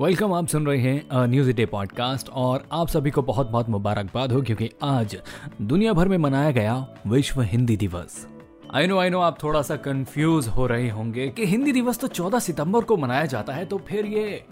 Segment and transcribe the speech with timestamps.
[0.00, 4.32] Welcome आप सुन रहे हैं न्यूज़ डे पॉडकास्ट और आप सभी को बहुत बहुत मुबारकबाद
[4.32, 5.16] हो क्योंकि आज
[5.62, 8.28] दुनिया भर में मनाया गया विश्व हिंदी दिवस।
[8.74, 12.08] आई नो आई नो आप थोड़ा सा कंफ्यूज हो रहे होंगे कि हिंदी दिवस तो
[12.08, 14.44] 14 सितंबर को मनाया जाता है तो फिर ये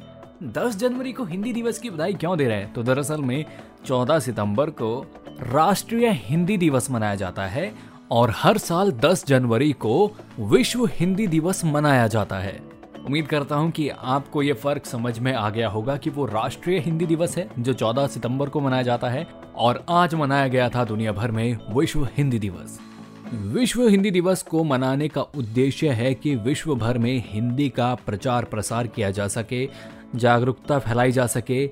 [0.42, 2.72] 10 जनवरी को हिंदी दिवस की बधाई क्यों दे रहे हैं?
[2.72, 3.44] तो दरअसल में
[3.86, 5.06] 14 सितंबर को
[5.40, 7.74] राष्ट्रीय हिंदी दिवस मनाया जाता है
[8.10, 13.70] और हर साल 10 जनवरी को विश्व हिंदी दिवस मनाया जाता है। उम्मीद करता हूँ
[13.70, 17.48] कि आपको ये फ़र्क समझ में आ गया होगा कि वो राष्ट्रीय हिंदी दिवस है,
[17.58, 21.58] जो 14 सितंबर को मनाया जाता है और आज मनाया गया था दुनिया भर में
[21.70, 22.78] विश्व हिंदी दिवस।
[23.32, 28.44] विश्व हिंदी दिवस को मनाने का उद्देश्य है कि विश्व भर में हिंदी का प्रचार
[28.44, 29.68] प्रसार किया जा सके,
[30.16, 31.70] जागरूकता फैलाई जा सके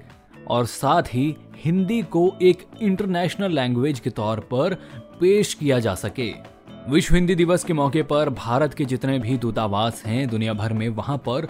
[0.49, 4.75] और साथ ही हिंदी को एक इंटरनेशनल लैंग्वेज के तौर पर
[5.21, 6.58] पेश किया जा सके।
[6.89, 10.89] विश्व हिंदी दिवस के मौके पर भारत के जितने भी दूतावास हैं दुनिया भर में
[10.89, 11.47] वहाँ पर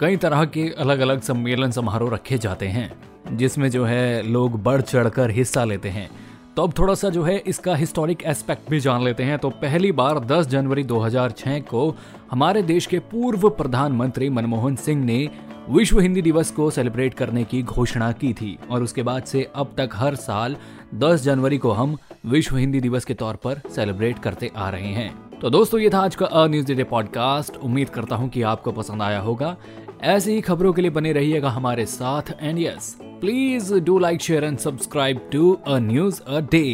[0.00, 2.90] कई तरह के अलग अलग सम्मेलन समारोह रखे जाते हैं,
[3.36, 6.08] जिसमें जो है लोग बढ़ चढ़कर हिस्सा लेते हैं।
[6.56, 9.92] तो अब थोड़ा सा जो है इसका हिस्टोरिक एस्पेक्ट भी जान लेते हैं। तो पहली
[9.92, 11.88] बार 10 जनवरी 2006 को
[12.30, 15.28] हमारे देश के पूर्व प्रधानमंत्री मनमोहन सिंह ने
[15.70, 19.74] विश्व हिंदी दिवस को सेलिब्रेट करने की घोषणा की थी। और उसके बाद से अब
[19.76, 20.56] तक हर साल
[20.94, 25.38] 10 जनवरी को हम विश्व हिंदी दिवस के तौर पर सेलिब्रेट करते आ रहे हैं।
[25.40, 28.72] तो दोस्तों, ये था आज का अ न्यूज़ डे पॉडकास्ट। उम्मीद करता हूँ कि आपको
[28.72, 29.56] पसंद आया होगा।
[30.02, 34.44] ऐसी ही खबरों के लिए बने रहिएगा हमारे साथ। And yes please do like share
[34.44, 36.64] and subscribe to a news a day